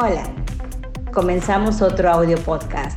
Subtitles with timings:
[0.00, 0.22] Hola,
[1.12, 2.96] comenzamos otro audio podcast,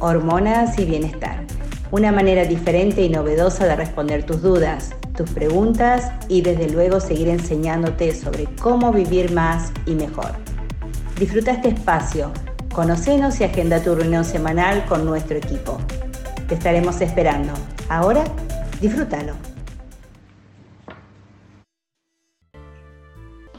[0.00, 1.46] Hormonas y Bienestar,
[1.92, 7.28] una manera diferente y novedosa de responder tus dudas, tus preguntas y desde luego seguir
[7.28, 10.32] enseñándote sobre cómo vivir más y mejor.
[11.20, 12.32] Disfruta este espacio,
[12.74, 15.78] conocenos y agenda tu reunión semanal con nuestro equipo.
[16.48, 17.52] Te estaremos esperando.
[17.88, 18.24] Ahora,
[18.80, 19.49] disfrútalo.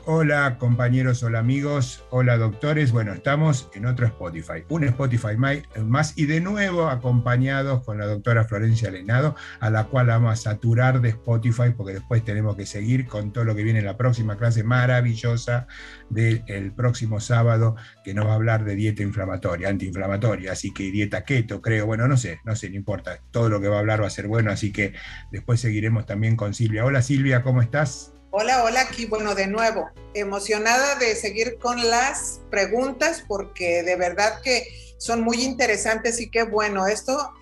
[0.06, 2.92] Hola compañeros, hola amigos, hola doctores.
[2.92, 5.38] Bueno, estamos en otro Spotify, un Spotify
[5.86, 10.36] más y de nuevo acompañados con la doctora Florencia Lenado, a la cual vamos a
[10.36, 13.96] saturar de Spotify porque después tenemos que seguir con todo lo que viene en la
[13.96, 15.68] próxima clase maravillosa
[16.10, 21.24] del próximo sábado que nos va a hablar de dieta inflamatoria, antiinflamatoria, así que dieta
[21.24, 24.02] keto, creo, bueno, no sé, no sé, no importa, todo lo que va a hablar
[24.02, 24.94] va a ser bueno, así que
[25.32, 26.86] después seguiremos también con Silvia.
[26.86, 28.16] Hola Silvia, ¿cómo estás?
[28.34, 34.40] Hola, hola, aquí, bueno, de nuevo, emocionada de seguir con las preguntas porque de verdad
[34.42, 34.66] que
[34.98, 37.34] son muy interesantes y qué bueno, esto,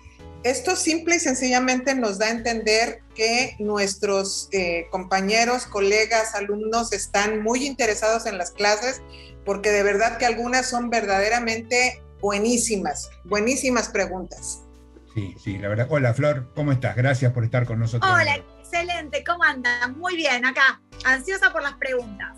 [0.42, 7.40] esto simple y sencillamente nos da a entender que nuestros eh, compañeros, colegas, alumnos están
[7.40, 9.00] muy interesados en las clases
[9.44, 14.64] porque de verdad que algunas son verdaderamente buenísimas, buenísimas preguntas.
[15.14, 15.86] Sí, sí, la verdad.
[15.88, 16.96] Hola Flor, ¿cómo estás?
[16.96, 18.10] Gracias por estar con nosotros.
[18.12, 19.98] Hola, excelente, ¿cómo andan?
[19.98, 22.36] Muy bien, acá, ansiosa por las preguntas.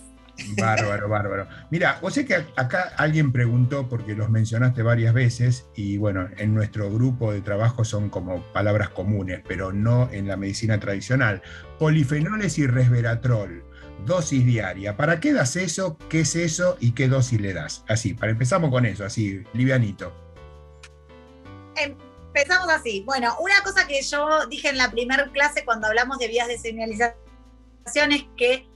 [0.56, 1.47] Bárbaro, bárbaro.
[1.70, 6.55] Mira, o sé que acá alguien preguntó, porque los mencionaste varias veces, y bueno, en
[6.55, 11.42] nuestro grupo de trabajo son como palabras comunes, pero no en la medicina tradicional.
[11.78, 13.62] Polifenoles y resveratrol,
[14.06, 14.97] dosis diaria.
[14.97, 15.98] ¿Para qué das eso?
[16.08, 16.78] ¿Qué es eso?
[16.80, 17.84] ¿Y qué dosis le das?
[17.88, 20.12] Así, para empezamos con eso, así, livianito.
[22.34, 23.02] Empezamos así.
[23.05, 26.56] Bueno, una cosa que yo dije en la primera clase cuando hablamos de vías de
[26.56, 27.14] señalización
[28.11, 28.66] es que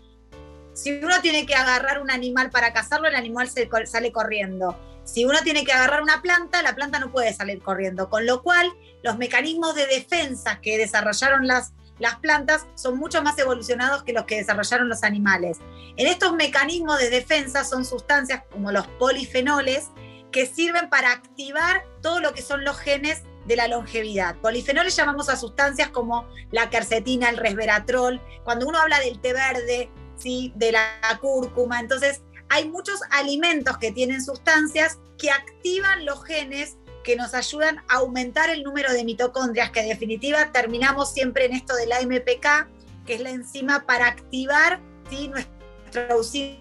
[0.74, 4.78] si uno tiene que agarrar un animal para cazarlo, el animal sale corriendo.
[5.04, 8.10] Si uno tiene que agarrar una planta, la planta no puede salir corriendo.
[8.10, 8.70] Con lo cual,
[9.02, 14.26] los mecanismos de defensa que desarrollaron las, las plantas son mucho más evolucionados que los
[14.26, 15.60] que desarrollaron los animales.
[15.96, 19.88] En estos mecanismos de defensa son sustancias como los polifenoles
[20.30, 24.36] que sirven para activar todo lo que son los genes de la longevidad.
[24.36, 29.90] Polifenoles llamamos a sustancias como la quercetina, el resveratrol, cuando uno habla del té verde,
[30.16, 30.52] ¿sí?
[30.56, 30.88] de la
[31.20, 37.78] cúrcuma, entonces hay muchos alimentos que tienen sustancias que activan los genes que nos ayudan
[37.88, 42.00] a aumentar el número de mitocondrias, que en definitiva terminamos siempre en esto de la
[42.02, 42.68] MPK,
[43.06, 44.80] que es la enzima para activar
[45.10, 46.58] nuestra usina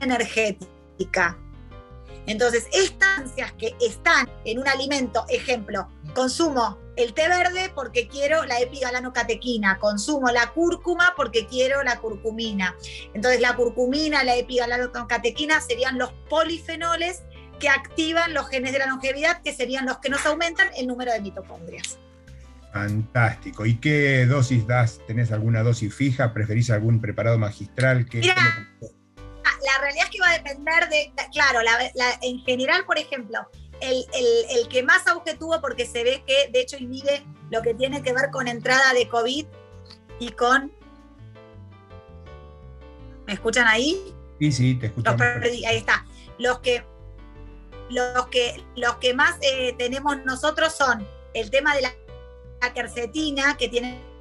[0.00, 1.38] energética.
[2.26, 8.60] Entonces, estancias que están en un alimento, ejemplo, consumo el té verde porque quiero la
[8.60, 12.76] epigalanocatequina, consumo la cúrcuma porque quiero la curcumina.
[13.14, 17.22] Entonces, la curcumina, la epigalanocatequina serían los polifenoles
[17.58, 21.12] que activan los genes de la longevidad, que serían los que nos aumentan el número
[21.12, 21.98] de mitocondrias.
[22.72, 23.66] Fantástico.
[23.66, 25.00] ¿Y qué dosis das?
[25.06, 26.32] ¿Tenés alguna dosis fija?
[26.32, 28.06] ¿Preferís algún preparado magistral?
[28.10, 28.71] la
[29.82, 31.60] realidad es que va a depender de, claro,
[32.22, 33.38] en general, por ejemplo,
[33.80, 38.02] el, que más auge tuvo porque se ve que de hecho inhibe lo que tiene
[38.02, 39.46] que ver con entrada de COVID
[40.18, 40.72] y con...
[43.26, 44.14] ¿Me escuchan ahí?
[44.38, 45.14] Sí, sí, te escucho.
[45.20, 46.04] Ahí está.
[46.38, 46.84] Los que,
[47.90, 51.94] los que, los que más eh, tenemos nosotros son el tema de la,
[52.60, 54.11] la quercetina, que tiene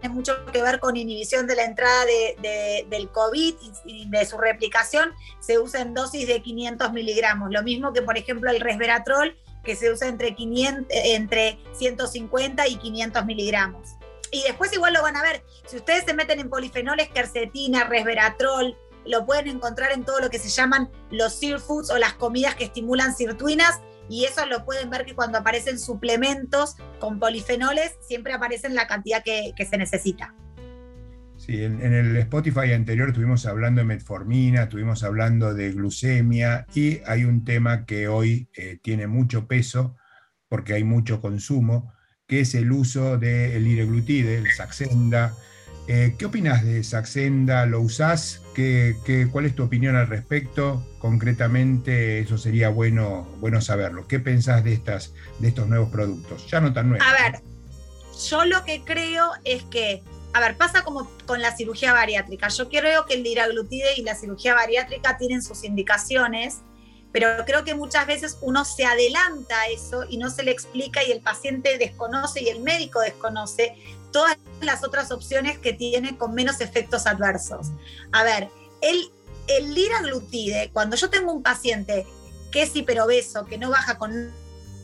[0.00, 5.12] tiene mucho que ver con inhibición de la entrada del COVID y, de su replicación,
[5.40, 7.50] se usa en dosis de 500 miligramos.
[7.50, 12.76] Lo mismo que, por ejemplo, el resveratrol, que se usa entre, 500, entre 150 y
[12.76, 13.90] 500 miligramos.
[14.30, 18.76] Y después igual lo van a ver, si ustedes se meten en polifenoles, quercetina, resveratrol,
[19.04, 22.54] lo pueden encontrar en todo lo que se llaman los sear foods o las comidas
[22.54, 28.32] que estimulan sirtuinas, y eso lo pueden ver que cuando aparecen suplementos con polifenoles, siempre
[28.32, 30.34] aparecen la cantidad que, se necesita.
[31.36, 37.24] Sí, en, el Spotify anterior estuvimos hablando de metformina, estuvimos hablando de glucemia y hay
[37.24, 39.96] un tema que hoy eh, tiene mucho peso
[40.48, 41.94] porque hay mucho consumo,
[42.26, 45.34] que es el uso del lireglutide, el Saxenda,
[45.92, 47.66] eh, ¿Qué opinas de Saxenda?
[47.66, 48.42] ¿Lo usás?
[48.54, 48.94] ¿Qué,
[49.32, 50.86] cuál es tu opinión al respecto?
[51.00, 54.06] Concretamente, eso sería bueno, bueno saberlo.
[54.06, 56.46] ¿Qué pensás de, estas, de estos nuevos productos?
[56.48, 57.04] Ya no tan nuevos.
[57.04, 57.40] A ver,
[58.28, 62.46] yo lo que creo es que, a ver, pasa como con la cirugía bariátrica.
[62.46, 66.58] Yo creo que el liraglutide y la cirugía bariátrica tienen sus indicaciones,
[67.10, 71.02] pero creo que muchas veces uno se adelanta a eso y no se le explica
[71.02, 73.74] y el paciente desconoce y el médico desconoce
[74.10, 77.68] todas las otras opciones que tiene con menos efectos adversos.
[78.12, 78.48] A ver,
[78.80, 79.10] el,
[79.46, 82.06] el liraglutide, cuando yo tengo un paciente
[82.50, 84.32] que es hiperobeso, que no baja con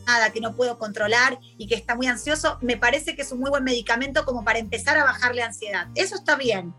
[0.05, 3.39] nada, que no puedo controlar y que está muy ansioso, me parece que es un
[3.39, 5.87] muy buen medicamento como para empezar a bajarle ansiedad.
[5.95, 6.73] Eso está bien.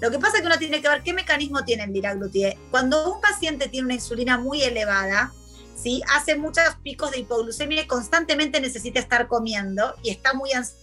[0.00, 2.58] Lo que pasa es que uno tiene que ver qué mecanismo tiene el liraglutide.
[2.72, 5.32] Cuando un paciente tiene una insulina muy elevada,
[5.80, 6.02] ¿sí?
[6.12, 10.82] hace muchos picos de hipoglucemia y constantemente necesita estar comiendo y está muy ansioso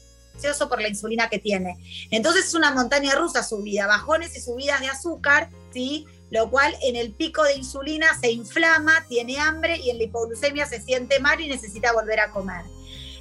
[0.69, 1.77] por la insulina que tiene.
[2.11, 6.05] Entonces es una montaña rusa subida, bajones y subidas de azúcar, ¿sí?
[6.31, 10.65] lo cual en el pico de insulina se inflama, tiene hambre y en la hipoglucemia
[10.65, 12.63] se siente mal y necesita volver a comer.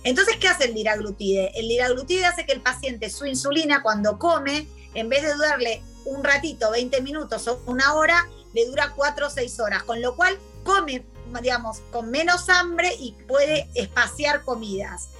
[0.05, 1.53] Entonces, ¿qué hace el liraglutide?
[1.55, 6.23] El liraglutide hace que el paciente su insulina cuando come, en vez de durarle un
[6.23, 10.38] ratito, 20 minutos o una hora, le dura 4 o 6 horas, con lo cual
[10.62, 11.05] come,
[11.43, 15.11] digamos, con menos hambre y puede espaciar comidas.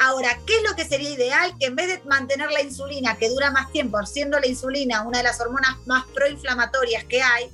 [0.00, 1.54] Ahora, ¿qué es lo que sería ideal?
[1.58, 5.18] Que en vez de mantener la insulina, que dura más tiempo, siendo la insulina una
[5.18, 7.50] de las hormonas más proinflamatorias que hay,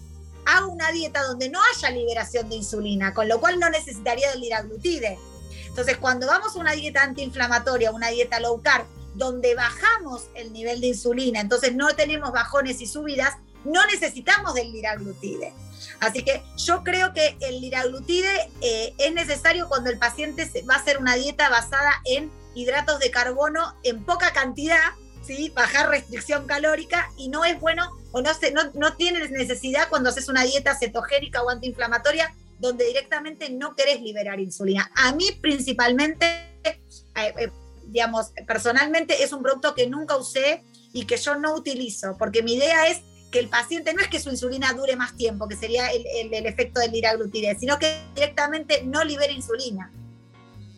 [0.46, 4.40] haga una dieta donde no haya liberación de insulina, con lo cual no necesitaría del
[4.40, 5.18] liraglutide.
[5.66, 10.80] Entonces, cuando vamos a una dieta antiinflamatoria, una dieta low carb, donde bajamos el nivel
[10.80, 13.34] de insulina, entonces no tenemos bajones y subidas,
[13.64, 15.52] no necesitamos del liraglutide.
[16.00, 20.78] Así que yo creo que el liraglutide eh, es necesario cuando el paciente va a
[20.78, 24.92] hacer una dieta basada en hidratos de carbono en poca cantidad,
[25.26, 25.50] ¿sí?
[25.50, 30.28] bajar restricción calórica y no es bueno o no, se, no, tienes necesidad cuando haces
[30.28, 34.90] una dieta cetogénica o antiinflamatoria donde directamente no querés liberar insulina.
[34.96, 36.26] A mí principalmente,
[36.64, 36.80] eh,
[37.14, 37.50] eh,
[37.86, 40.62] digamos, personalmente es un producto que nunca usé
[40.92, 43.00] y que yo no utilizo, porque mi idea es
[43.30, 46.80] que el paciente no es que su insulina dure más tiempo, que sería el, efecto
[46.80, 49.92] del liraglutide, sino que directamente no libere insulina.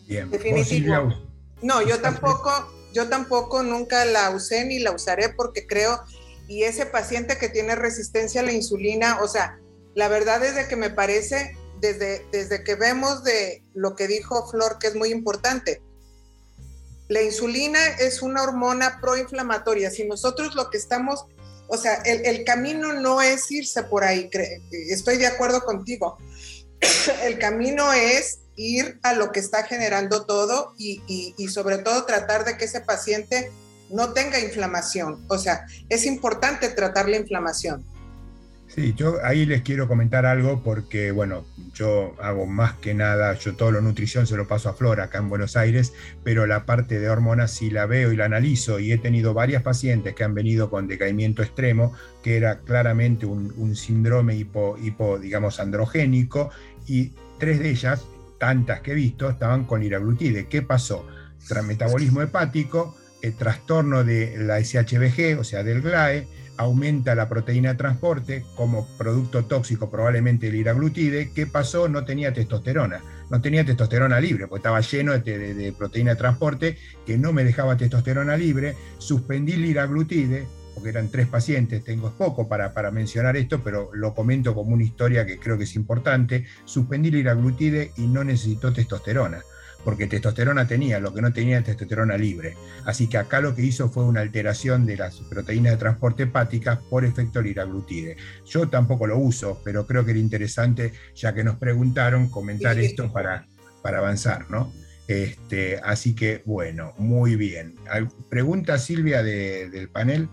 [0.07, 0.29] Bien.
[0.29, 1.13] Definitivo.
[1.61, 2.51] No, yo tampoco,
[2.93, 6.01] yo tampoco nunca la usé ni la usaré porque creo,
[6.47, 9.57] y ese paciente que tiene resistencia a la insulina, o sea,
[9.95, 14.47] la verdad es de que me parece, desde, desde que vemos de lo que dijo
[14.49, 15.81] Flor, que es muy importante,
[17.07, 19.91] la insulina es una hormona proinflamatoria.
[19.91, 21.25] Si nosotros lo que estamos
[21.73, 24.29] o sea, el, camino no es irse por ahí,
[24.91, 26.19] estoy de acuerdo contigo.
[27.23, 31.01] el camino es ir a lo que está generando todo y,
[31.35, 33.51] y, sobre todo tratar de que ese paciente
[33.89, 35.25] no tenga inflamación.
[35.29, 37.83] O sea, es importante tratar la inflamación.
[38.73, 43.55] Sí, yo ahí les quiero comentar algo porque, bueno, yo hago más que nada, yo
[43.55, 45.93] todo lo nutrición se lo paso a Flor acá en Buenos Aires,
[46.23, 49.61] pero la parte de hormonas sí la veo y la analizo y he tenido varias
[49.61, 51.93] pacientes que han venido con decaimiento extremo,
[52.23, 54.75] que era claramente un, síndrome hipo,
[55.21, 56.49] digamos, androgénico
[56.87, 58.07] y tres de ellas,
[58.39, 60.47] tantas que he visto, estaban con iraglutide.
[60.47, 61.05] ¿Qué pasó?
[61.63, 66.27] Metabolismo hepático, el trastorno de la SHBG, o sea, del GLAE,
[66.57, 71.31] aumenta la proteína de transporte como producto tóxico probablemente el iraglutide.
[71.33, 71.87] ¿Qué pasó?
[71.87, 73.01] No tenía testosterona.
[73.29, 77.77] No tenía testosterona libre, porque estaba lleno de, proteína de transporte que no me dejaba
[77.77, 78.75] testosterona libre.
[78.99, 80.45] Suspendí el iraglutide,
[80.75, 84.83] porque eran tres pacientes, tengo poco para, para mencionar esto, pero lo comento como una
[84.83, 86.45] historia que creo que es importante.
[86.65, 89.41] Suspendí el iraglutide y no necesitó testosterona
[89.83, 92.55] porque testosterona tenía, lo que no tenía testosterona libre.
[92.85, 96.79] Así que acá lo que hizo fue una alteración de las proteínas de transporte hepáticas
[96.89, 98.17] por efecto liraglutide.
[98.45, 103.11] Yo tampoco lo uso, pero creo que era interesante, ya que nos preguntaron, comentar esto
[103.11, 103.47] para,
[103.81, 104.73] para avanzar, ¿no?
[105.07, 107.75] Este, así que bueno, muy bien.
[108.29, 110.29] ¿Pregunta Silvia del panel?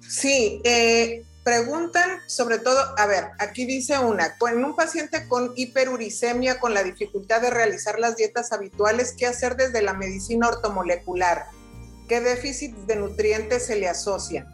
[0.00, 6.60] Sí, eh, preguntan sobre todo, a ver, aquí dice una, en un paciente con hiperuricemia,
[6.60, 11.46] con la dificultad de realizar las dietas habituales, ¿qué hacer desde la medicina ortomolecular?
[12.06, 14.46] ¿Qué déficit de nutrientes se le asocia?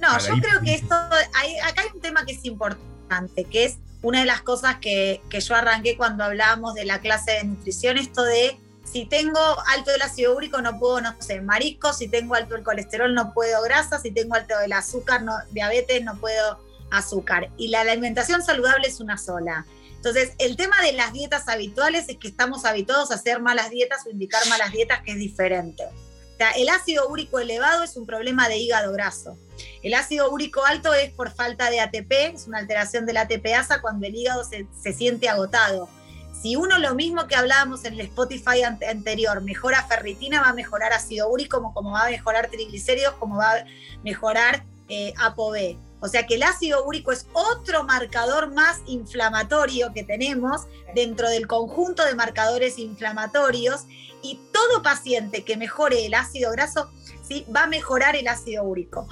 [0.00, 0.94] No, yo creo que esto,
[1.34, 5.20] hay, acá hay un tema que es importante, que es una de las cosas que,
[5.28, 8.56] que yo arranqué cuando hablábamos de la clase de nutrición, esto de
[8.98, 9.38] si tengo
[9.68, 13.32] alto el ácido úrico no puedo, no sé, marisco, si tengo alto el colesterol no
[13.32, 16.58] puedo grasa, si tengo alto el azúcar, no, diabetes no puedo
[16.90, 17.48] azúcar.
[17.56, 19.66] Y la alimentación saludable es una sola.
[19.94, 24.04] Entonces, el tema de las dietas habituales es que estamos habituados a hacer malas dietas
[24.04, 25.84] o indicar malas dietas, que es diferente.
[25.84, 29.38] O sea, el ácido úrico elevado es un problema de hígado graso.
[29.84, 34.08] El ácido úrico alto es por falta de ATP, es una alteración del ATPasa cuando
[34.08, 35.88] el hígado se, se siente agotado.
[36.32, 40.92] Si uno lo mismo que hablábamos en el Spotify anterior, mejora ferritina, va a mejorar
[40.92, 43.64] ácido úrico, como, va a mejorar triglicéridos, como va a
[44.04, 45.76] mejorar eh, ApoB.
[46.00, 51.48] O sea que el ácido úrico es otro marcador más inflamatorio que tenemos dentro del
[51.48, 53.86] conjunto de marcadores inflamatorios
[54.22, 56.90] y todo paciente que mejore el ácido graso
[57.26, 57.44] ¿sí?
[57.54, 59.08] va a mejorar el ácido úrico.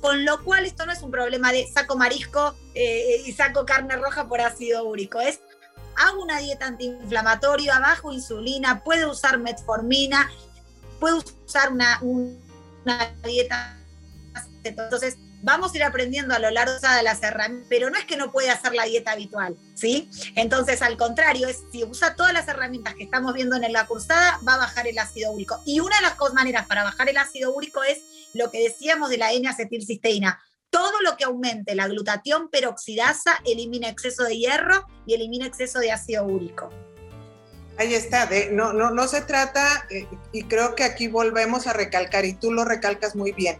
[0.00, 3.96] Con lo cual esto no es un problema de saco marisco eh, y saco carne
[3.96, 5.40] roja por ácido úrico, es
[5.96, 10.30] hago una dieta antiinflamatoria, bajo insulina, puede usar metformina,
[11.00, 13.78] puede usar una, una dieta.
[14.64, 18.16] Entonces, vamos a ir aprendiendo a lo largo de las herramientas, pero no es que
[18.16, 20.10] no puede hacer la dieta habitual, ¿sí?
[20.34, 24.40] Entonces, al contrario, es si usa todas las herramientas que estamos viendo en la cursada,
[24.46, 25.60] va a bajar el ácido úrico.
[25.64, 27.98] Y una de las maneras para bajar el ácido úrico es
[28.34, 30.40] lo que decíamos de la N-acetilcisteína.
[30.76, 35.90] Todo lo que aumente la glutatión peroxidasa elimina exceso de hierro y elimina exceso de
[35.90, 36.68] ácido úrico.
[37.78, 42.26] Ahí está, no, no, no se trata, eh, y creo que aquí volvemos a recalcar,
[42.26, 43.58] y tú lo recalcas muy bien,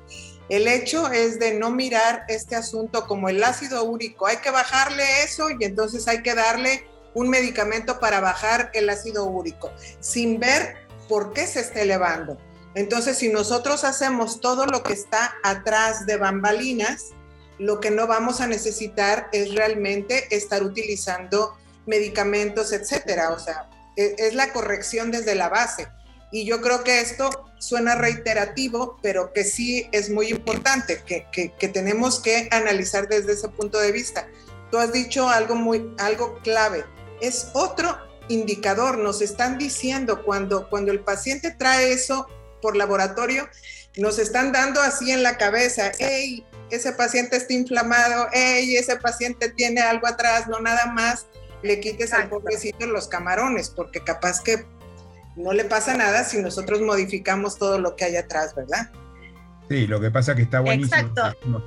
[0.50, 4.26] el hecho es de no mirar este asunto como el ácido úrico.
[4.26, 9.25] Hay que bajarle eso y entonces hay que darle un medicamento para bajar el ácido
[9.25, 12.37] úrico, sin ver por qué se está elevando.
[12.76, 17.06] Entonces, si nosotros hacemos todo lo que está atrás de bambalinas,
[17.59, 21.56] lo que no vamos a necesitar es realmente estar utilizando
[21.87, 23.30] medicamentos, etcétera.
[23.30, 25.88] O sea, e, es la corrección desde la base.
[26.30, 31.68] Y yo creo que esto suena reiterativo, pero que sí es muy importante, que, que,
[31.68, 34.28] tenemos que analizar desde ese punto de vista.
[34.71, 36.85] Tú has dicho algo muy, algo clave.
[37.23, 37.97] Es otro
[38.28, 38.99] indicador.
[38.99, 42.26] Nos están diciendo cuando, cuando el paciente trae eso
[42.60, 43.48] por laboratorio,
[43.96, 49.50] nos están dando así en la cabeza, hey, ese paciente está inflamado, hey, ese paciente
[49.50, 51.26] tiene algo atrás, no nada más
[51.62, 54.66] le quites al pobrecito los camarones, porque capaz que
[55.36, 58.90] no le pasa nada si nosotros modificamos todo lo que hay atrás, ¿verdad?
[59.68, 61.12] Sí, lo que pasa es que está buenísimo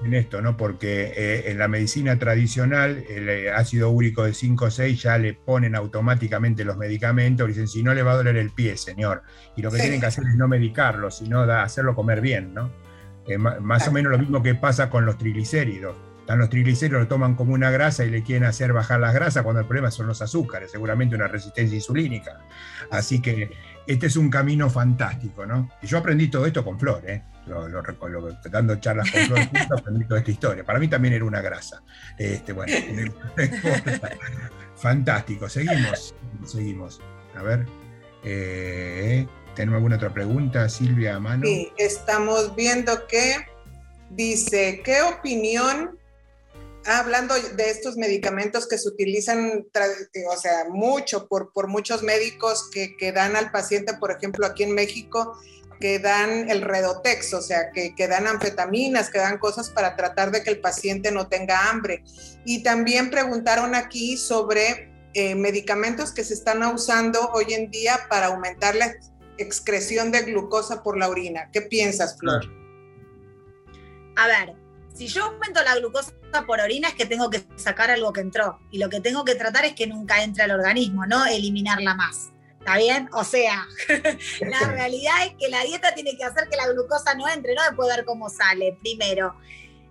[0.05, 0.55] en esto, ¿no?
[0.55, 5.17] Porque eh, en la medicina tradicional, el eh, ácido úrico de 5 o 6 ya
[5.17, 9.23] le ponen automáticamente los medicamentos, dicen, si no le va a doler el pie, señor.
[9.57, 12.71] Y lo que tienen que hacer es no medicarlo, sino hacerlo comer bien, ¿no?
[13.27, 15.95] Eh, más o menos lo mismo que pasa con los triglicéridos
[16.37, 19.61] los triglicéridos lo toman como una grasa y le quieren hacer bajar las grasas cuando
[19.61, 22.39] el problema son los azúcares, seguramente una resistencia insulínica.
[22.91, 23.51] Así que
[23.89, 25.67] este es un camino fantástico, ¿no?
[25.81, 27.23] Y yo aprendí todo esto con Flor, ¿eh?
[27.47, 27.67] Lo,
[28.51, 29.39] dando charlas con Flor,
[29.79, 30.63] aprendí toda esta historia.
[30.63, 31.81] Para mí también era una grasa.
[32.15, 32.71] Este, bueno,
[34.75, 35.49] fantástico.
[35.49, 36.13] Seguimos,
[36.45, 37.01] seguimos.
[37.35, 37.65] A ver.
[38.23, 41.43] Eh, ¿Tenemos alguna otra pregunta, Silvia Mano?
[41.43, 43.37] Sí, estamos viendo que
[44.11, 45.98] dice, ¿qué opinión
[46.97, 49.67] hablando de estos medicamentos que se utilizan,
[50.29, 54.63] o sea, mucho por, por muchos médicos que, que, dan al paciente, por ejemplo, aquí
[54.63, 55.37] en México,
[55.79, 60.31] que dan el redotex, o sea, que, que, dan anfetaminas, que dan cosas para tratar
[60.31, 62.03] de que el paciente no tenga hambre.
[62.43, 68.27] Y también preguntaron aquí sobre eh, medicamentos que se están usando hoy en día para
[68.27, 68.93] aumentar la
[69.37, 71.49] excreción de glucosa por la orina.
[71.51, 72.45] ¿Qué piensas, Flor?
[74.17, 74.58] A ver,
[74.99, 76.11] si yo aumento la glucosa
[76.45, 79.33] por orina es que tengo que sacar algo que entró y lo que tengo que
[79.33, 82.31] tratar es que nunca entre al organismo, no eliminarla más.
[82.59, 83.09] ¿Está bien?
[83.13, 83.65] O sea,
[84.41, 87.61] la realidad es que la dieta tiene que hacer que la glucosa no entre, no
[87.63, 89.37] de ver cómo sale, primero.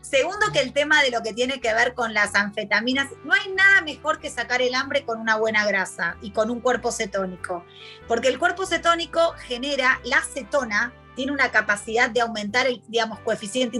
[0.03, 3.50] Segundo, que el tema de lo que tiene que ver con las anfetaminas, no hay
[3.55, 7.65] nada mejor que sacar el hambre con una buena grasa y con un cuerpo cetónico,
[8.07, 13.79] porque el cuerpo cetónico genera la cetona, tiene una capacidad de aumentar el, digamos, coeficiente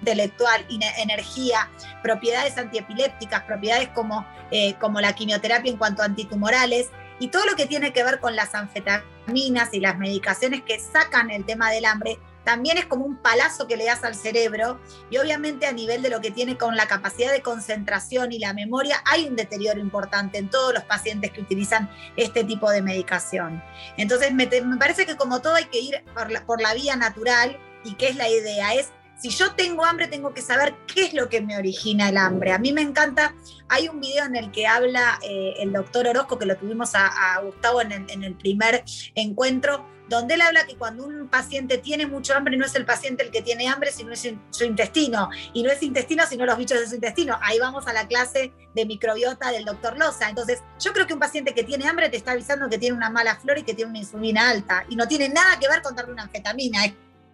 [0.00, 1.70] intelectual, energía,
[2.02, 6.88] propiedades antiepilépticas, propiedades como, eh, como la quimioterapia en cuanto a antitumorales
[7.20, 11.30] y todo lo que tiene que ver con las anfetaminas y las medicaciones que sacan
[11.30, 15.18] el tema del hambre, también es como un palazo que le das al cerebro y
[15.18, 19.02] obviamente a nivel de lo que tiene con la capacidad de concentración y la memoria
[19.04, 23.62] hay un deterioro importante en todos los pacientes que utilizan este tipo de medicación.
[23.98, 24.46] Entonces me,
[24.78, 28.08] parece que como todo hay que ir por la, por la vía natural y qué
[28.08, 31.40] es la idea, es si yo tengo hambre, tengo que saber qué es lo que
[31.40, 32.52] me origina el hambre.
[32.52, 33.34] A mí me encanta,
[33.68, 37.40] hay un video en el que habla eh, el doctor Orozco, que lo tuvimos a,
[37.42, 38.84] Gustavo en el, primer
[39.14, 43.24] encuentro, donde él habla que cuando un paciente tiene mucho hambre, no es el paciente
[43.24, 45.28] el que tiene hambre, sino es su intestino.
[45.52, 47.38] Y no es intestino, sino los bichos de su intestino.
[47.42, 50.28] Ahí vamos a la clase de microbiota del doctor Loza.
[50.28, 53.10] Entonces, yo creo que un paciente que tiene hambre te está avisando que tiene una
[53.10, 54.84] mala flora y que tiene una insulina alta.
[54.88, 56.84] Y no tiene nada que ver con darle una anfetamina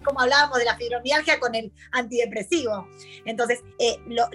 [0.05, 2.89] como hablábamos de la fibromialgia con el antidepresivo.
[3.25, 4.29] Entonces, eh, lo,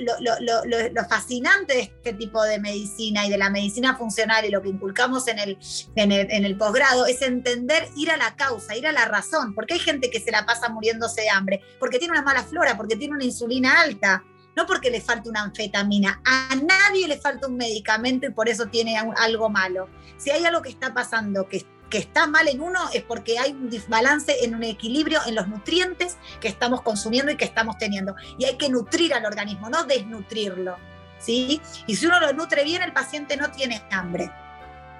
[1.09, 5.27] fascinante de este tipo de medicina y de la medicina funcional y lo que inculcamos
[5.27, 5.57] en el,
[5.95, 9.79] en el, posgrado es entender, ir a la causa, ir a la razón, porque hay
[9.79, 13.15] gente que se la pasa muriéndose de hambre, porque tiene una mala flora, porque tiene
[13.15, 14.23] una insulina alta,
[14.55, 16.21] no porque le falte una anfetamina.
[16.25, 19.87] A nadie le falta un medicamento y por eso tiene algo malo.
[20.17, 23.51] Si hay algo que está pasando que que está mal en uno es porque hay
[23.51, 28.15] un desbalance en un equilibrio en los nutrientes que estamos consumiendo y que estamos teniendo.
[28.37, 30.77] Y hay que nutrir al organismo, no desnutrirlo.
[31.19, 31.61] ¿sí?
[31.85, 34.31] Y si uno lo nutre bien, el paciente no tiene hambre.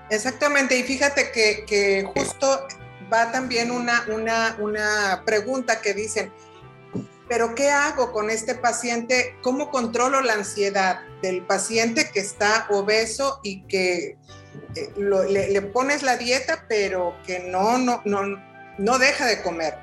[0.10, 2.68] Exactamente, y fíjate que, justo
[3.12, 6.32] va también una, una, una pregunta que dicen,
[7.28, 9.38] pero ¿qué hago con este paciente?
[9.42, 14.18] ¿Cómo controlo la ansiedad del paciente que está obeso y que
[14.84, 18.22] eh, le, pones la dieta, pero que no, no, no,
[18.78, 19.76] no deja de comer?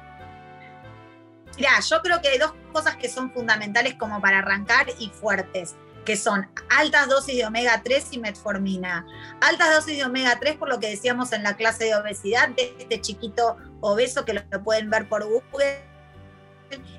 [1.57, 5.75] Mira, yo creo que hay dos cosas que son fundamentales como para arrancar y fuertes
[6.05, 9.05] que son altas dosis de omega 3 y metformina.
[9.41, 12.77] Altas dosis de omega 3 por lo que decíamos en la clase de obesidad de
[12.79, 15.83] este chiquito obeso que lo pueden ver por Google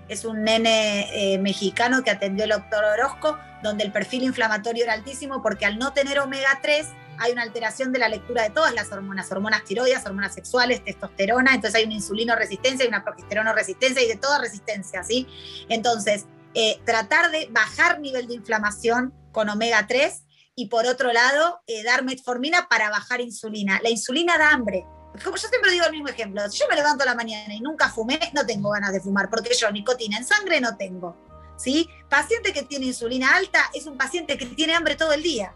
[0.08, 4.94] es un nene eh, mexicano que atendió el doctor Orozco, donde el perfil inflamatorio era
[4.94, 6.88] altísimo porque al no tener omega 3
[7.20, 11.54] hay una alteración de la lectura de todas las hormonas, hormonas tiroides, hormonas sexuales, testosterona,
[11.54, 15.28] entonces hay una insulino resistencia y una progesterona resistencia y de toda resistencia, ¿sí?
[15.70, 20.24] Entonces, eh, tratar de bajar nivel de inflamación con omega 3
[20.56, 23.80] y por otro lado, eh, dar metformina para bajar insulina.
[23.84, 24.86] La insulina da hambre,
[25.24, 27.60] como yo siempre digo el mismo ejemplo, si yo me levanto a la mañana y
[27.60, 31.16] nunca fumé, no tengo ganas de fumar, porque yo nicotina en sangre no tengo.
[31.58, 31.90] ¿sí?
[32.10, 35.54] Paciente que tiene insulina alta es un paciente que tiene hambre todo el día.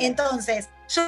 [0.00, 1.02] Entonces, yo,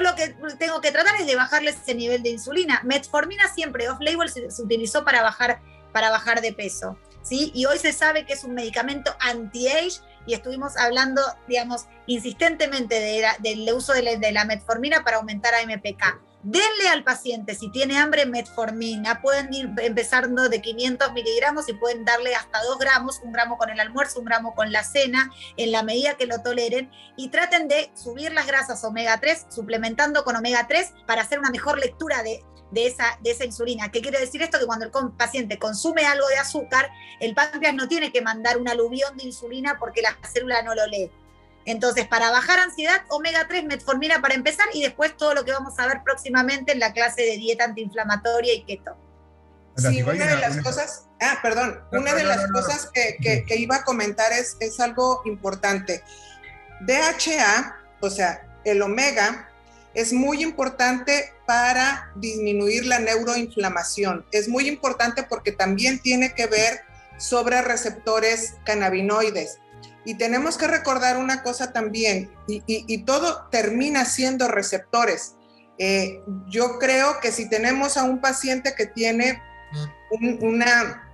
[0.00, 2.80] lo que tengo que tratar es de bajarle ese nivel de insulina.
[2.84, 5.60] Metformina siempre off-label se, utilizó para bajar,
[5.92, 6.98] para bajar de peso.
[7.22, 7.52] ¿sí?
[7.54, 13.00] Y hoy se sabe que es un medicamento anti-age y estuvimos hablando, digamos, insistentemente
[13.40, 17.70] del uso de la, de la metformina para aumentar a MPK Denle al paciente, si
[17.70, 19.22] tiene hambre, metformina.
[19.22, 23.70] Pueden ir empezando de 500 miligramos y pueden darle hasta 2 gramos, un gramo con
[23.70, 26.90] el almuerzo, un gramo con la cena, en la medida que lo toleren.
[27.16, 31.50] Y traten de subir las grasas omega 3, suplementando con omega 3 para hacer una
[31.50, 32.42] mejor lectura de,
[32.74, 33.92] esa, de esa insulina.
[33.92, 34.58] ¿Qué quiere decir esto?
[34.58, 38.68] Que cuando el paciente consume algo de azúcar, el páncreas no tiene que mandar un
[38.68, 41.08] aluvión de insulina porque la célula no lo lee.
[41.64, 45.78] Entonces, para bajar ansiedad, omega 3, metformina para empezar y después todo lo que vamos
[45.78, 48.96] a ver próximamente en la clase de dieta antiinflamatoria y keto.
[49.76, 54.32] Sí, una de las cosas, ah, perdón, una de las cosas que, iba a comentar
[54.32, 56.02] es, es algo importante.
[56.80, 59.48] DHA, o sea, el omega,
[59.94, 64.26] es muy importante para disminuir la neuroinflamación.
[64.32, 66.80] Es muy importante porque también tiene que ver
[67.18, 69.58] sobre receptores cannabinoides.
[70.04, 75.36] Y tenemos que recordar una cosa también, y, todo termina siendo receptores.
[75.78, 79.40] Eh, yo creo que si tenemos a un paciente que tiene
[80.10, 81.08] un, una,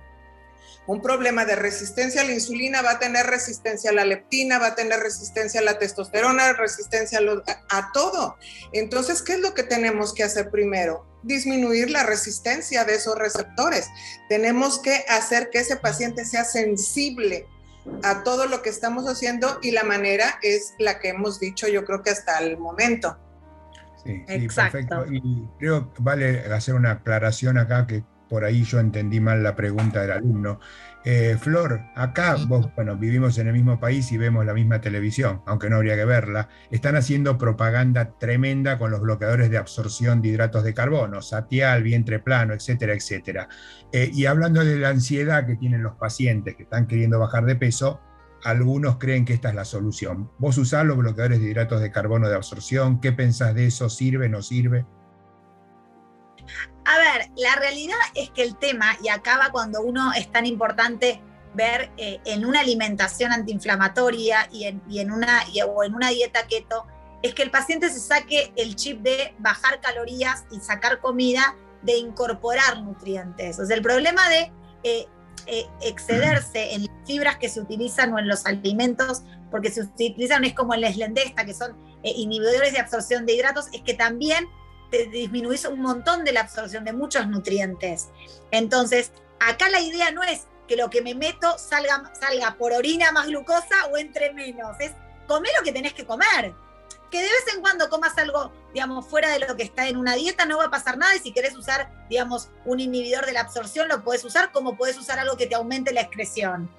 [0.87, 4.67] un problema de resistencia a la insulina, va a tener resistencia a la leptina, va
[4.67, 8.37] a tener resistencia a la testosterona, resistencia a, a todo.
[8.73, 11.09] Entonces, ¿qué es lo que tenemos que hacer primero?
[11.23, 13.87] disminuir la resistencia de esos receptores.
[14.27, 17.47] Tenemos que hacer que ese paciente sea sensible
[18.03, 21.85] a todo lo que estamos haciendo y la manera es la que hemos dicho yo
[21.85, 23.17] creo que hasta el momento.
[24.03, 25.05] Sí, sí perfecto.
[25.11, 29.55] Y creo que vale hacer una aclaración acá que por ahí yo entendí mal la
[29.55, 30.59] pregunta del alumno.
[31.05, 35.41] Eh, Flor, acá vos, bueno, vivimos en el mismo país y vemos la misma televisión,
[35.45, 36.49] aunque no habría que verla.
[36.71, 42.19] Están haciendo propaganda tremenda con los bloqueadores de absorción de hidratos de carbono, satial, vientre
[42.19, 43.47] plano, etcétera, etcétera.
[43.93, 47.55] Eh, y hablando de la ansiedad que tienen los pacientes que están queriendo bajar de
[47.55, 48.01] peso,
[48.43, 50.31] algunos creen que esta es la solución.
[50.37, 52.99] ¿Vos usás los bloqueadores de hidratos de carbono de absorción?
[52.99, 53.89] ¿Qué pensás de eso?
[53.89, 54.85] ¿Sirve, no sirve?
[56.85, 61.21] A ver, la realidad es que el tema, y acaba cuando uno es tan importante
[61.53, 66.85] ver eh, en una alimentación antiinflamatoria y en, una, o en una dieta keto,
[67.21, 71.97] es que el paciente se saque el chip de bajar calorías y sacar comida, de
[71.97, 73.59] incorporar nutrientes.
[73.59, 74.51] O sea, el problema de
[74.83, 75.07] eh,
[75.47, 80.43] eh, excederse en las fibras que se utilizan o en los alimentos, porque se utilizan
[80.45, 84.47] es como el eslendesta, que son inhibidores de absorción de hidratos, es que también
[84.89, 88.09] te disminuís un montón de la absorción de muchos nutrientes.
[88.51, 93.11] Entonces, acá la idea no es que lo que me meto salga, salga por orina
[93.11, 94.91] más glucosa o entre menos, es
[95.27, 96.53] comer lo que tenés que comer.
[97.09, 100.15] Que de vez en cuando comas algo, digamos, fuera de lo que está en una
[100.15, 101.15] dieta, no va a pasar nada.
[101.15, 104.97] Y si querés usar, digamos, un inhibidor de la absorción, lo puedes usar, como puedes
[104.97, 106.69] usar algo que te aumente la excreción.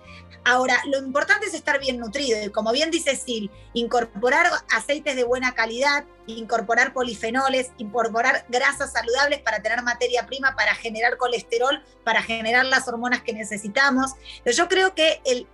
[0.44, 5.24] Ahora, lo importante es estar bien nutrido y como bien dice Sil, incorporar aceites de
[5.24, 12.22] buena calidad, incorporar polifenoles, incorporar grasas saludables para tener materia prima, para generar colesterol, para
[12.22, 14.12] generar las hormonas que necesitamos.
[14.46, 15.46] Yo creo que el,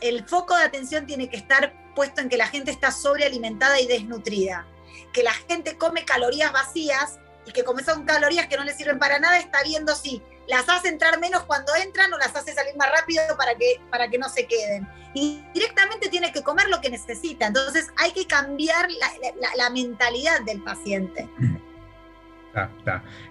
[0.00, 3.88] el foco de atención tiene que estar puesto en que la gente está sobrealimentada y
[3.88, 4.68] desnutrida,
[5.12, 9.00] que la gente come calorías vacías y que como son calorías que no le sirven
[9.00, 12.76] para nada, está viendo si las hace entrar menos cuando entran o las hace salir
[12.76, 14.86] más rápido para que, para que no se queden.
[15.14, 17.46] Y directamente tiene que comer lo que necesita.
[17.46, 18.88] Entonces hay que cambiar
[19.56, 21.28] la, mentalidad del paciente.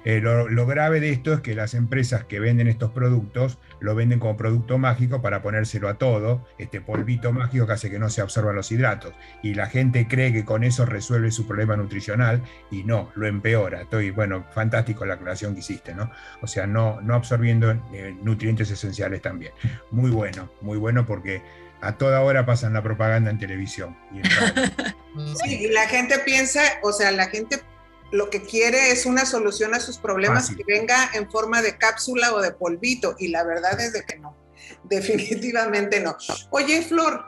[0.04, 4.20] Eh, lo, grave de esto es que las empresas que venden estos productos lo venden
[4.20, 8.22] como producto mágico para ponérselo a todo, este polvito mágico que hace que no se
[8.22, 9.14] absorban los hidratos.
[9.42, 13.82] Y la gente cree que con eso resuelve su problema nutricional y no, lo empeora.
[13.82, 16.12] Estoy, bueno, fantástico la aclaración que hiciste, ¿no?
[16.42, 19.54] O sea, no, no absorbiendo eh, nutrientes esenciales también.
[19.92, 21.42] Muy bueno, muy bueno porque
[21.82, 23.98] a toda hora pasan la propaganda en televisión.
[24.12, 24.22] Y
[25.44, 27.60] sí, y la gente piensa, o sea, la gente
[28.16, 32.34] lo que quiere es una solución a sus problemas que venga en forma de cápsula
[32.34, 34.36] o de polvito, y la verdad es de que no,
[34.84, 36.16] definitivamente no.
[36.50, 37.26] Oye, Flor,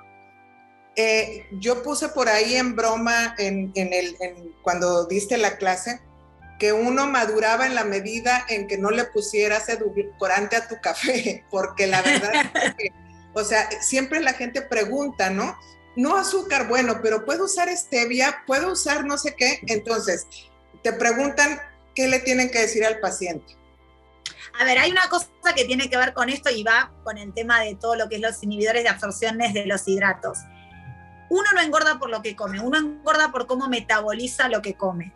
[0.95, 4.17] eh, yo puse por ahí en broma en, el,
[4.63, 6.01] cuando diste la clase
[6.57, 11.45] que uno maduraba en la medida en que no le pusieras edulcorante a tu café,
[11.51, 12.91] porque la verdad es que,
[13.33, 15.55] o sea, siempre la gente pregunta, ¿no?
[15.95, 19.59] No azúcar, bueno, pero puedo usar stevia, puedo usar no sé qué.
[19.67, 20.27] Entonces,
[20.83, 21.59] te preguntan
[21.95, 23.55] qué le tienen que decir al paciente.
[24.59, 27.33] A ver, hay una cosa que tiene que ver con esto y va con el
[27.33, 30.39] tema de todo lo que es los inhibidores de absorciones de los hidratos.
[31.29, 35.13] Uno no engorda por lo que come, uno engorda por cómo metaboliza lo que come.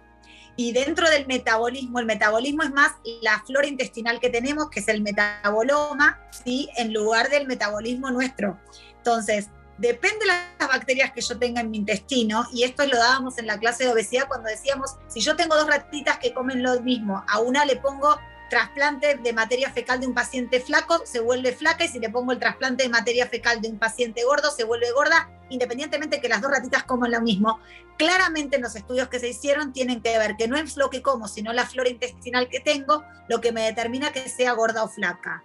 [0.57, 4.87] Y dentro del metabolismo, el metabolismo es más la flora intestinal que tenemos, que es
[4.89, 6.69] el metaboloma, ¿sí?
[6.77, 8.59] en lugar del metabolismo nuestro.
[8.97, 9.49] Entonces,
[9.81, 13.47] depende de las bacterias que yo tenga en mi intestino, y esto lo dábamos en
[13.47, 17.23] la clase de obesidad cuando decíamos, si yo tengo dos ratitas que comen lo mismo,
[17.27, 18.17] a una le pongo
[18.51, 22.31] trasplante de materia fecal de un paciente flaco, se vuelve flaca, y si le pongo
[22.31, 26.41] el trasplante de materia fecal de un paciente gordo, se vuelve gorda, independientemente que las
[26.41, 27.59] dos ratitas coman lo mismo.
[27.97, 31.01] Claramente en los estudios que se hicieron tienen que ver que no es lo que
[31.01, 34.89] como, sino la flora intestinal que tengo, lo que me determina que sea gorda o
[34.89, 35.43] flaca.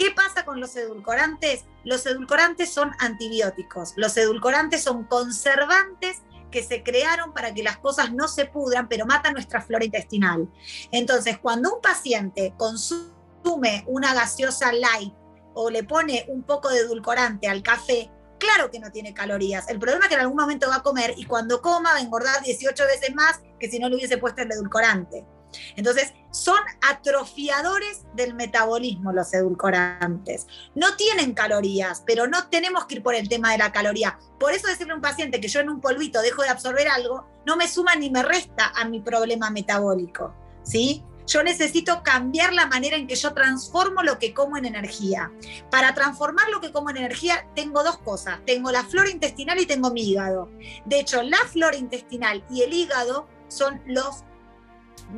[0.00, 1.66] ¿Qué pasa con los edulcorantes?
[1.84, 8.10] Los edulcorantes son antibióticos, los edulcorantes son conservantes que se crearon para que las cosas
[8.10, 10.50] no se pudran, pero matan nuestra flora intestinal.
[10.90, 15.12] Entonces, cuando un paciente consume una gaseosa light
[15.52, 19.68] o le pone un poco de edulcorante al café, claro que no tiene calorías.
[19.68, 22.00] El problema es que en algún momento va a comer y cuando coma va a
[22.00, 25.26] engordar 18 veces más que si no le hubiese puesto el edulcorante.
[25.76, 26.58] Entonces, son
[26.88, 30.46] atrofiadores del metabolismo los edulcorantes.
[30.74, 34.18] No tienen calorías, pero no tenemos que ir por el tema de la caloría.
[34.38, 37.26] Por eso decirle a un paciente que yo en un polvito dejo de absorber algo,
[37.46, 40.34] no me suma ni me resta a mi problema metabólico.
[40.62, 41.04] ¿Sí?
[41.26, 45.30] Yo necesito cambiar la manera en que yo transformo lo que como en energía.
[45.70, 48.40] Para transformar lo que como en energía tengo dos cosas.
[48.46, 50.50] Tengo la flora intestinal y tengo mi hígado.
[50.86, 54.24] De hecho, la flora intestinal y el hígado son los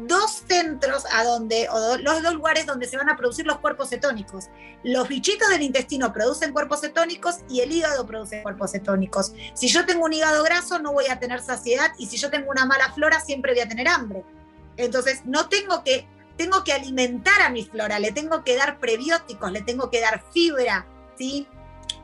[0.07, 3.91] dos centros a donde, o los dos lugares donde se van a producir los cuerpos
[3.91, 4.49] cetónicos.
[4.83, 9.33] Los bichitos del intestino producen cuerpos cetónicos y el hígado produce cuerpos cetónicos.
[9.55, 12.51] Si yo tengo un hígado graso, no voy a tener saciedad y si yo tengo
[12.51, 14.25] una mala flora, siempre voy a tener hambre.
[14.77, 19.53] Entonces, no tengo que, tengo que alimentar a mi flora, le tengo que dar prebióticos,
[19.53, 20.87] le tengo que dar fibra,
[21.19, 21.47] ¿sí?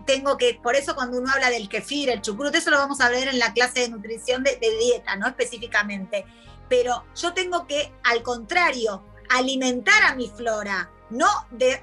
[0.05, 3.09] Tengo que, por eso cuando uno habla del kefir, el chucrut, eso lo vamos a
[3.11, 5.27] ver en la clase de nutrición de, de dieta, ¿no?
[5.27, 6.25] Específicamente
[6.68, 11.81] pero yo tengo que, al contrario, alimentar a mi flora, no de,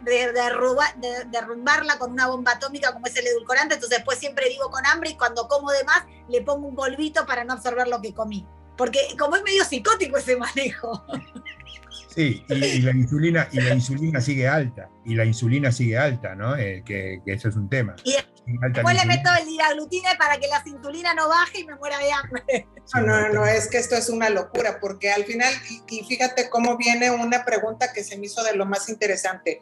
[1.31, 5.11] derrumbarla con una bomba atómica como es el edulcorante, entonces después siempre digo con hambre
[5.11, 8.45] y cuando como de más le pongo un polvito para no absorber lo que comí.
[8.77, 11.03] Porque como es medio psicótico ese manejo.
[12.15, 16.55] Sí, y, la insulina, y la insulina sigue alta, y la insulina sigue alta, ¿no?
[16.55, 17.93] Eh, que, que, eso es un tema.
[18.71, 22.11] Después le meto el liraglutine para que la cinturina no baje y me muera de
[22.11, 22.67] hambre.
[22.93, 25.51] No, no, no, es que esto es una locura, porque al final,
[25.89, 29.59] y, fíjate cómo viene una pregunta que se me hizo de lo más interesante.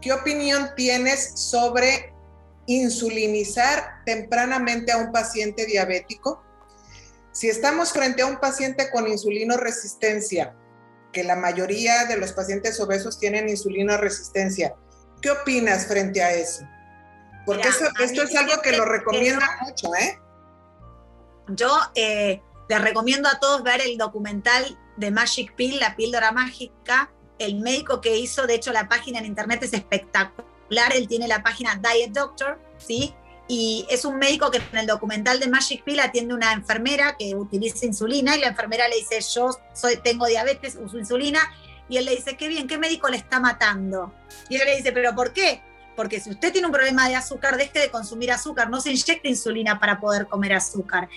[0.00, 2.12] ¿Qué opinión tienes sobre
[2.66, 6.42] insulinizar tempranamente a un paciente diabético?
[7.30, 10.56] Si estamos frente a un paciente con insulinoresistencia,
[11.12, 14.74] que la mayoría de los pacientes obesos tienen insulinoresistencia,
[15.20, 16.64] ¿qué opinas frente a eso?
[17.46, 20.18] Porque esto es algo que lo recomiendo mucho, ¿eh?
[21.48, 27.10] Yo eh, les recomiendo a todos ver el documental de Magic Pill, la píldora mágica.
[27.38, 30.92] El médico que hizo, de hecho, la página en internet es espectacular.
[30.94, 33.14] Él tiene la página Diet Doctor, ¿sí?
[33.52, 37.34] Y es un médico que en el documental de Magic Pill atiende una enfermera que
[37.34, 39.50] utiliza insulina y la enfermera le dice, yo
[40.04, 41.40] tengo diabetes, uso insulina.
[41.88, 44.14] Y él le dice, qué bien, ¿qué médico le está matando?
[44.48, 45.62] Y él le dice, ¿pero por qué?
[45.96, 49.28] porque si usted tiene un problema de azúcar, deje de consumir azúcar, no se inyecte
[49.28, 51.10] insulina para poder comer azúcar.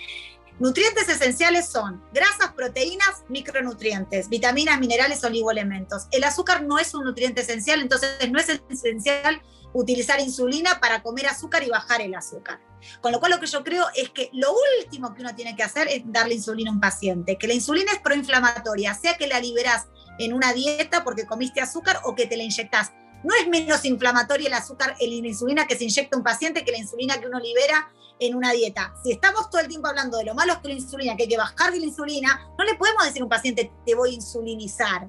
[0.59, 6.07] Nutrientes esenciales son grasas, proteínas, micronutrientes, vitaminas, minerales, oligoelementos.
[6.11, 9.41] El azúcar no es un nutriente esencial, entonces no es esencial
[9.73, 12.59] utilizar insulina para comer azúcar y bajar el azúcar.
[13.01, 15.63] Con lo cual lo que yo creo es que lo último que uno tiene que
[15.63, 19.39] hacer es darle insulina a un paciente, que la insulina es proinflamatoria, sea que la
[19.39, 19.85] liberás
[20.19, 22.91] en una dieta porque comiste azúcar o que te la inyectás.
[23.23, 26.77] No es menos inflamatoria el azúcar, la insulina que se inyecta un paciente que la
[26.77, 28.93] insulina que uno libera en una dieta.
[29.03, 31.37] Si estamos todo el tiempo hablando de lo malo que la insulina, que hay que
[31.37, 35.07] bajar de la insulina, no le podemos decir a un paciente, te voy a insulinizar.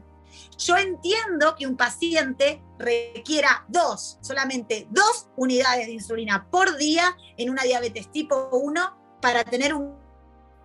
[0.58, 7.50] Yo entiendo que un paciente requiera dos, solamente dos unidades de insulina por día en
[7.50, 10.04] una diabetes tipo 1 para tener un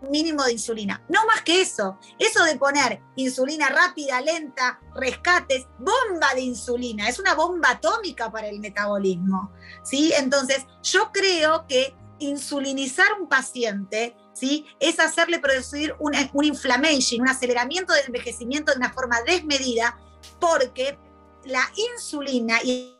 [0.09, 1.03] mínimo de insulina.
[1.09, 1.97] No más que eso.
[2.17, 8.47] Eso de poner insulina rápida, lenta, rescates, bomba de insulina, es una bomba atómica para
[8.47, 9.51] el metabolismo.
[9.83, 10.13] ¿sí?
[10.17, 14.65] Entonces, yo creo que insulinizar un paciente ¿sí?
[14.79, 19.97] es hacerle producir un, un inflammation, un aceleramiento del envejecimiento de una forma desmedida,
[20.39, 20.97] porque
[21.45, 22.95] la insulina, y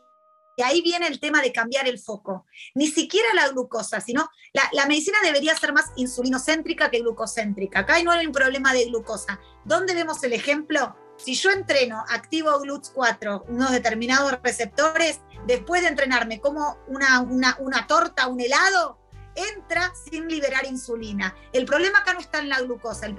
[0.62, 4.86] ahí viene el tema de cambiar el foco, ni siquiera la glucosa, sino la, la
[4.86, 7.80] medicina debería ser más insulinocéntrica que glucocéntrica.
[7.80, 9.40] Acá no hay un problema de glucosa.
[9.64, 10.96] ¿Dónde vemos el ejemplo?
[11.16, 17.86] Si yo entreno, activo GLUTS4, unos determinados receptores, después de entrenarme como una, una, una
[17.86, 18.99] torta, un helado,
[19.54, 21.34] entra sin liberar insulina.
[21.52, 23.16] El problema acá no está en la glucosa, el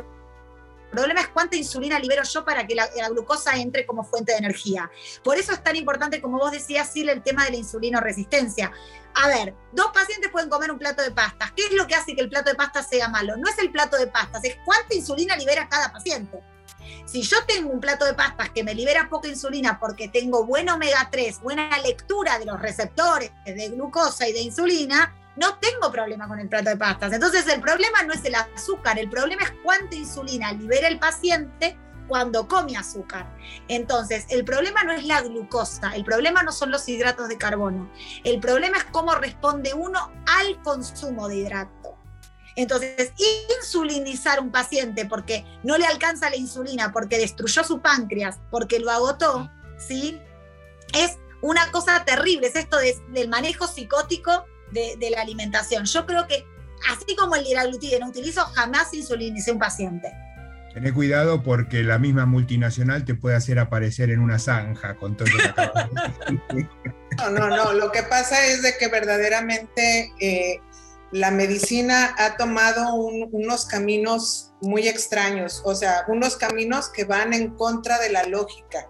[0.92, 4.92] problema es cuánta insulina libero yo para que la, glucosa entre como fuente de energía.
[5.24, 8.72] Por eso es tan importante, como vos decías, Sil, el tema de la insulino resistencia.
[9.14, 11.52] A ver, dos pacientes pueden comer un plato de pastas.
[11.54, 13.38] ¿Qué es lo que hace que el plato de pastas sea malo?
[13.38, 16.42] No es el plato de pastas, es cuánta insulina libera cada paciente.
[17.06, 20.70] Si yo tengo un plato de pastas que me libera poca insulina porque tengo buen
[20.70, 26.28] omega 3, buena lectura de los receptores de glucosa y de insulina, no tengo problema
[26.28, 27.14] con el plato de pastas.
[27.14, 31.78] Entonces el problema no es el azúcar, el problema es cuánta insulina libera el paciente
[32.12, 33.26] cuando come azúcar.
[33.70, 37.90] Entonces, el problema no es la glucosa, el problema no son los hidratos de carbono,
[38.26, 41.98] el problema es cómo responde uno al consumo de hidrato.
[42.58, 43.14] Entonces,
[43.58, 48.92] insulinizar un paciente porque no le alcanza la insulina, porque destruyó su páncreas, porque lo
[48.92, 50.20] agotó, ¿sí?
[50.94, 55.86] Es una cosa terrible, es esto del manejo psicótico de, la alimentación.
[55.86, 56.46] Yo creo que,
[56.90, 60.12] así como el liraglutide no utilizo, jamás insulinicé un paciente.
[60.74, 65.28] Tené cuidado porque la misma multinacional te puede hacer aparecer en una zanja con todo
[65.28, 65.54] lo
[66.54, 66.70] que
[67.18, 67.74] No, no, no.
[67.74, 70.62] Lo que pasa es de que verdaderamente eh,
[71.12, 77.56] la medicina ha tomado unos caminos muy extraños, o sea, unos caminos que van en
[77.56, 78.88] contra de la lógica.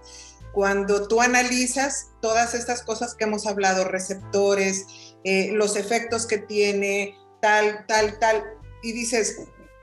[0.54, 4.86] Cuando tú analizas todas estas cosas que hemos hablado, receptores,
[5.24, 8.44] eh, los efectos que tiene, tal, tal, tal.
[8.82, 9.42] Y dices,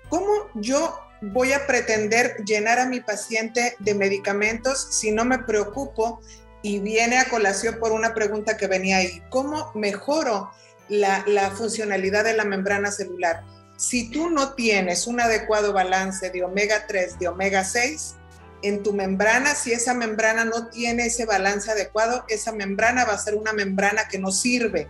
[0.09, 6.21] ¿cómo yo voy a pretender llenar a mi paciente de medicamentos si no me preocupo?
[6.63, 10.51] Y viene a colación por una pregunta que venía ahí, ¿cómo mejoro
[10.89, 13.45] la, la funcionalidad de la membrana celular?
[13.77, 18.17] Si tú no tienes un adecuado balance de omega 3, de omega 6,
[18.63, 23.19] en tu membrana, si esa membrana no tiene ese balance adecuado, esa membrana va a
[23.19, 24.89] ser una membrana que no sirve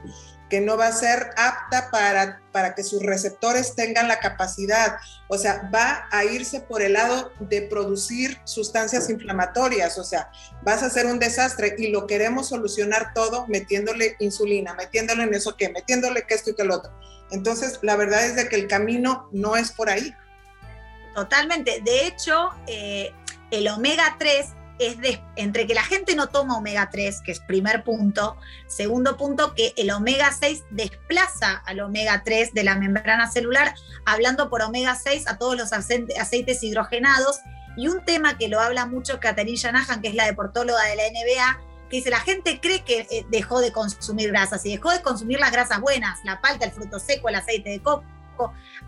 [0.48, 4.96] que no va a ser apta para, para que sus receptores tengan la capacidad.
[5.28, 9.98] O sea, va a irse por el lado de producir sustancias inflamatorias.
[9.98, 10.30] O sea,
[10.62, 15.56] vas a hacer un desastre y lo queremos solucionar todo metiéndole insulina, metiéndole en eso
[15.56, 16.92] que, metiéndole que esto y que el otro.
[17.30, 20.14] Entonces, la verdad es de que el camino no es por ahí.
[21.14, 21.82] Totalmente.
[21.84, 23.12] De hecho, eh,
[23.50, 24.46] el omega 3
[24.78, 24.96] es
[25.36, 28.36] entre que la gente no toma omega 3, que es primer punto,
[28.66, 34.48] segundo punto, que el omega 6 desplaza al omega 3 de la membrana celular, hablando
[34.48, 37.40] por omega 6 a todos los aceites hidrogenados,
[37.76, 41.02] y un tema que lo habla mucho Catherine Shanahan, que es la deportóloga de la
[41.04, 45.02] NBA, que dice, la gente cree que eh, dejó de consumir grasas, y dejó de
[45.02, 48.04] consumir las grasas buenas, la palta, el fruto seco, el aceite de coco.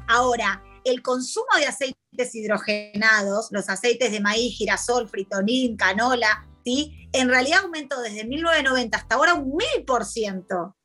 [0.07, 7.09] Ahora, el consumo de aceites hidrogenados, los aceites de maíz, girasol, fritonín, canola, ¿sí?
[7.13, 10.77] en realidad aumentó desde 1990 hasta ahora un mil por ciento.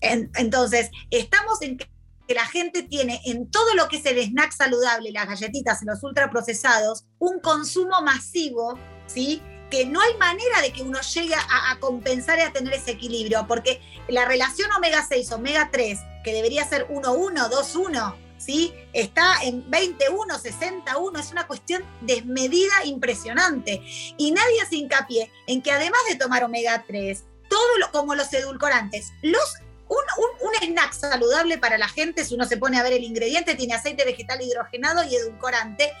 [0.00, 1.88] Entonces, estamos en que
[2.28, 7.04] la gente tiene en todo lo que es el snack saludable, las galletitas, los ultraprocesados,
[7.18, 9.42] un consumo masivo, ¿sí?
[9.70, 12.90] que no hay manera de que uno llegue a, a, compensar y a tener ese
[12.90, 18.72] equilibrio, porque la relación omega 6, omega 3, que debería ser 1-1, 2-1, ¿sí?
[18.92, 23.82] Está en 21, 61, es una cuestión desmedida impresionante.
[24.18, 28.32] Y nadie hace hincapié en que además de tomar omega 3, todo lo, como los
[28.32, 29.54] edulcorantes, los
[29.88, 33.74] un, snack saludable para la gente, si uno se pone a ver el ingrediente, tiene
[33.74, 35.92] aceite vegetal hidrogenado y edulcorante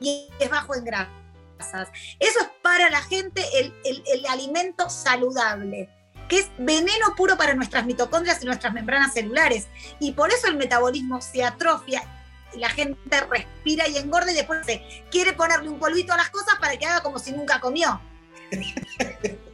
[0.00, 1.88] y es bajo en grasas.
[2.20, 5.88] Eso es para la gente el alimento saludable
[6.32, 9.68] que es veneno puro para nuestras mitocondrias y nuestras membranas celulares.
[10.00, 12.04] Y por eso el metabolismo se atrofia
[12.54, 12.96] y la gente
[13.30, 16.86] respira y engorda y después se quiere ponerle un polvito a las cosas para que
[16.86, 18.00] haga como si nunca comió.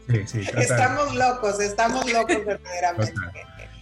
[0.06, 3.12] estamos locos, estamos locos verdaderamente.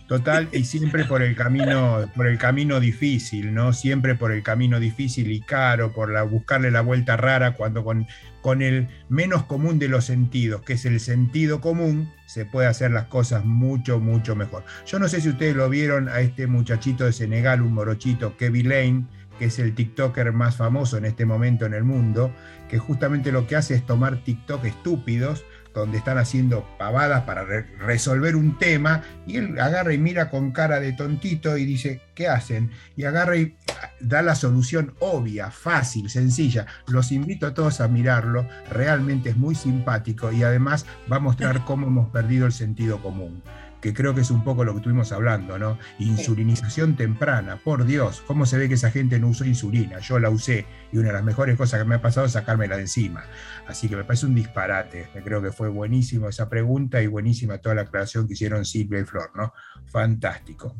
[0.08, 0.48] Total.
[0.52, 3.74] y siempre por el camino, por el camino difícil, ¿no?
[3.74, 8.06] Siempre por el camino difícil y caro, por la, buscarle la vuelta rara, cuando con,
[8.46, 12.92] con el menos común de los sentidos, que es el sentido común, se puede hacer
[12.92, 14.62] las cosas mucho, mucho mejor.
[14.86, 18.68] Yo no sé si ustedes lo vieron a este muchachito de Senegal, un morochito, Kevin
[18.68, 19.06] Lane,
[19.40, 22.32] que es el TikToker más famoso en este momento en el mundo,
[22.68, 27.44] que justamente lo que hace es tomar TikTok estúpidos, donde están haciendo pavadas para
[27.80, 32.28] resolver un tema, y él agarra y mira con cara de tontito y dice, ¿qué
[32.28, 32.70] hacen?
[32.96, 33.56] Y agarra y
[34.00, 36.66] da la solución obvia, fácil, sencilla.
[36.88, 41.64] Los invito a todos a mirarlo, realmente es muy simpático y además va a mostrar
[41.66, 43.42] cómo hemos perdido el sentido común
[43.80, 45.78] que creo que es un poco lo que estuvimos hablando, ¿no?
[45.98, 50.00] Insulinización temprana, por Dios, ¿cómo se ve que esa gente no usó insulina?
[50.00, 52.76] Yo la usé y una de las mejores cosas que me ha pasado es sacármela
[52.76, 53.24] de encima.
[53.66, 57.74] Así que me parece un disparate, creo que fue buenísimo esa pregunta y buenísima toda
[57.74, 59.52] la aclaración que hicieron Silvia y Flor, ¿no?
[59.86, 60.76] Fantástico.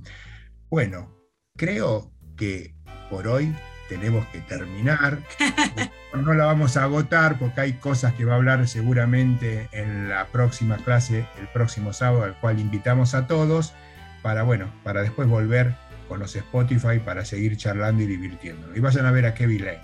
[0.69, 1.17] Bueno,
[1.57, 2.76] creo que
[3.09, 3.55] por hoy
[3.89, 5.19] tenemos que terminar.
[6.15, 10.25] No la vamos a agotar porque hay cosas que va a hablar seguramente en la
[10.29, 13.75] próxima clase, el próximo sábado, al cual invitamos a todos,
[14.23, 15.75] para, bueno, para después volver
[16.09, 18.75] con los Spotify para seguir charlando y divirtiendo.
[18.75, 19.83] Y vayan a ver a Kevin Lane.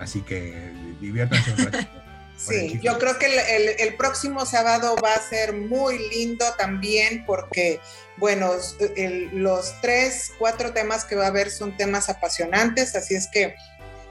[0.00, 2.02] Así que diviértanse un ratito.
[2.38, 3.26] Sí, yo creo que
[3.78, 7.80] el, próximo sábado va a ser muy lindo también porque,
[8.16, 8.52] bueno,
[9.32, 13.56] los tres, cuatro temas que va a haber son temas apasionantes, así es que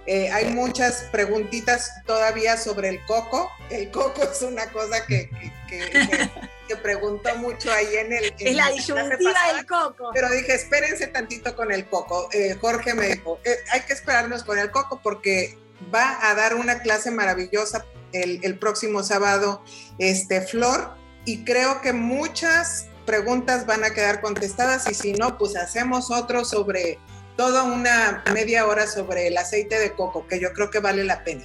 [0.08, 3.52] eh, hay muchas preguntitas todavía sobre el coco.
[3.70, 5.30] El coco es una cosa que,
[5.68, 8.34] que, preguntó mucho ahí en el...
[8.38, 10.12] es la disyuntiva del coco.
[10.14, 12.30] Pero dije, espérense tantito con el coco.
[12.32, 15.58] Eh, Jorge me dijo, eh, hay que esperarnos con el coco porque
[15.94, 19.64] va a dar una clase maravillosa el, próximo sábado,
[20.00, 25.56] este, Flor, y creo que muchas preguntas van a quedar contestadas y si no, pues
[25.56, 27.00] hacemos otro sobre
[27.36, 31.24] toda una media hora sobre el aceite de coco, que yo creo que vale la
[31.24, 31.44] pena.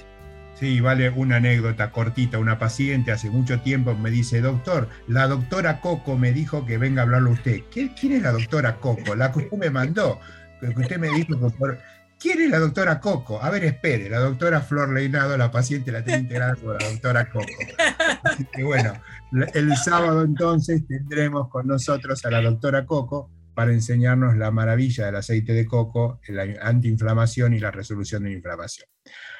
[0.59, 2.39] Sí, vale una anécdota cortita.
[2.39, 7.01] Una paciente hace mucho tiempo me dice, doctor, la doctora Coco me dijo que venga
[7.01, 7.61] a hablarlo usted.
[7.71, 9.15] ¿Quién es la doctora Coco?
[9.15, 10.19] La que usted me mandó,
[10.61, 11.77] que usted me dijo que
[12.23, 13.43] ¿Quién es la doctora Coco?
[13.43, 17.29] A ver, espere, la doctora Flor Leinado, la paciente la tiene integrada con la doctora
[17.29, 17.47] Coco.
[18.23, 18.93] Así que bueno,
[19.53, 25.17] el sábado entonces tendremos con nosotros a la doctora Coco para enseñarnos la maravilla del
[25.17, 28.87] aceite de coco, la antiinflamación y la resolución de la inflamación.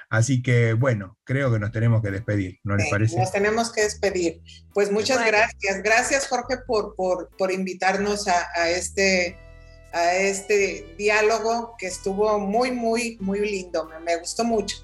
[0.10, 3.18] Así que bueno, creo que nos tenemos que despedir, ¿no les parece?
[3.18, 4.42] Nos tenemos que despedir.
[4.74, 5.82] Pues muchas gracias.
[5.82, 9.38] Gracias Jorge por, por, por invitarnos a, a este
[9.94, 13.90] a este diálogo que estuvo muy, muy, muy lindo.
[14.04, 14.78] Me, gustó mucho.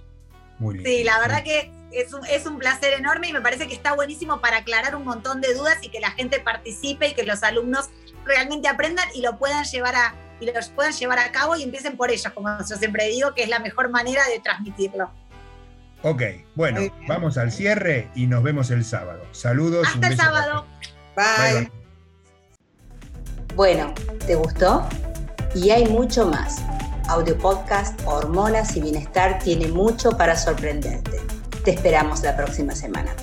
[0.60, 0.90] Muy lindo.
[0.90, 3.94] Sí, la verdad que es un, es un placer enorme y me parece que está
[3.94, 7.42] buenísimo para aclarar un montón de dudas y que la gente participe y que los
[7.42, 7.90] alumnos
[8.24, 11.98] realmente aprendan y lo puedan llevar a, y los puedan llevar a cabo y empiecen
[11.98, 15.12] por ellos, como yo siempre digo, que es la mejor manera de transmitirlo.
[16.02, 16.22] Ok,
[16.56, 19.26] bueno, vamos al cierre y nos vemos el sábado.
[19.32, 19.88] Saludos.
[19.88, 20.66] Hasta el sábado.
[21.16, 21.79] bye.
[23.60, 23.94] Bueno,
[24.26, 24.88] ¿te gustó?
[25.54, 26.62] Y hay mucho más.
[27.10, 31.20] Audio podcast, hormonas y bienestar tiene mucho para sorprenderte.
[31.66, 33.14] Te esperamos la próxima semana.